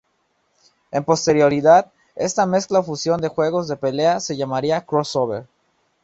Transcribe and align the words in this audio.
En 0.89 1.03
posterioridad 1.03 1.91
esta 2.15 2.47
mezcla 2.47 2.79
o 2.79 2.83
fusión 2.83 3.21
de 3.21 3.27
juegos 3.27 3.67
de 3.67 3.77
pelea 3.77 4.19
se 4.19 4.35
llamaría 4.35 4.81
"Crossover". 4.83 5.45